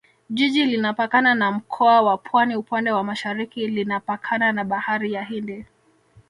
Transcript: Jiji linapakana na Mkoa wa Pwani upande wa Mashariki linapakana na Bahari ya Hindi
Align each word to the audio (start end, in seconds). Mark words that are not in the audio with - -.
Jiji 0.29 0.65
linapakana 0.65 1.35
na 1.35 1.51
Mkoa 1.51 2.01
wa 2.01 2.17
Pwani 2.17 2.55
upande 2.55 2.91
wa 2.91 3.03
Mashariki 3.03 3.67
linapakana 3.67 4.51
na 4.51 4.63
Bahari 4.63 5.13
ya 5.13 5.23
Hindi 5.23 5.65